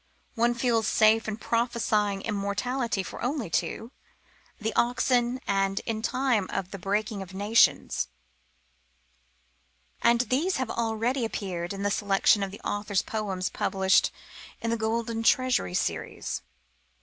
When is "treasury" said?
15.21-15.75